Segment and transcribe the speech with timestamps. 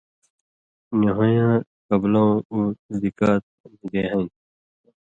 [0.97, 1.55] نی ہُوئن٘یاں
[1.87, 2.59] کبلؤں اُو
[3.01, 4.31] زِکات نی دے ہَیں تُھو۔